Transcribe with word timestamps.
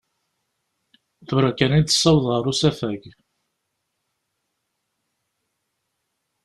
Tura 1.27 1.51
kan 1.57 1.71
i 1.79 1.81
t-ssawḍeɣ 1.83 2.31
ar 2.37 2.45
usafag. 2.51 3.01